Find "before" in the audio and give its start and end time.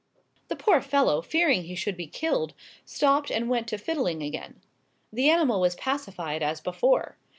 6.59-7.17